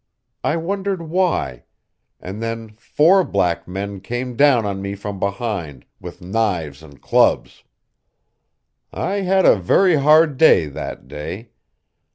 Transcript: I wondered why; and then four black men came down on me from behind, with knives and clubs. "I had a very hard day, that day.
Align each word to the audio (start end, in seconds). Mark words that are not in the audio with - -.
I 0.43 0.57
wondered 0.57 1.03
why; 1.03 1.65
and 2.19 2.41
then 2.41 2.69
four 2.79 3.23
black 3.23 3.67
men 3.67 3.99
came 4.01 4.35
down 4.35 4.65
on 4.65 4.81
me 4.81 4.95
from 4.95 5.19
behind, 5.19 5.85
with 5.99 6.23
knives 6.23 6.81
and 6.81 6.99
clubs. 6.99 7.63
"I 8.91 9.17
had 9.17 9.45
a 9.45 9.57
very 9.57 9.97
hard 9.97 10.37
day, 10.37 10.65
that 10.69 11.07
day. 11.07 11.51